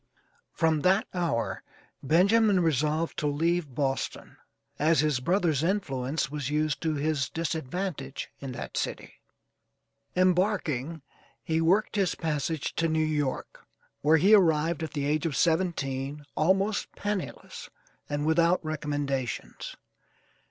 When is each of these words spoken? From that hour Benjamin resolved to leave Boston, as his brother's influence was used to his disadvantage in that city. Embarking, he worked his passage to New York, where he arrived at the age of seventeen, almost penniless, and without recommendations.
From 0.51 0.79
that 0.81 1.05
hour 1.13 1.61
Benjamin 2.01 2.61
resolved 2.61 3.19
to 3.19 3.27
leave 3.27 3.75
Boston, 3.75 4.37
as 4.79 5.01
his 5.01 5.19
brother's 5.19 5.61
influence 5.61 6.31
was 6.31 6.49
used 6.49 6.81
to 6.81 6.95
his 6.95 7.29
disadvantage 7.29 8.31
in 8.39 8.51
that 8.53 8.77
city. 8.77 9.21
Embarking, 10.15 11.03
he 11.43 11.61
worked 11.61 11.97
his 11.97 12.15
passage 12.15 12.73
to 12.77 12.87
New 12.87 13.05
York, 13.05 13.67
where 14.01 14.17
he 14.17 14.33
arrived 14.33 14.81
at 14.81 14.93
the 14.93 15.05
age 15.05 15.27
of 15.27 15.35
seventeen, 15.37 16.25
almost 16.33 16.91
penniless, 16.93 17.69
and 18.09 18.25
without 18.25 18.65
recommendations. 18.65 19.75